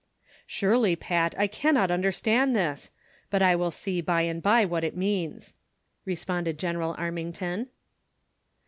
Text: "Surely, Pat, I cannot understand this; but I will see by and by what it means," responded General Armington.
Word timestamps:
"Surely, 0.47 0.95
Pat, 0.95 1.35
I 1.37 1.45
cannot 1.45 1.91
understand 1.91 2.55
this; 2.55 2.89
but 3.29 3.43
I 3.43 3.55
will 3.55 3.69
see 3.69 4.01
by 4.01 4.23
and 4.23 4.41
by 4.41 4.65
what 4.65 4.83
it 4.83 4.97
means," 4.97 5.53
responded 6.05 6.57
General 6.57 6.95
Armington. 6.95 7.67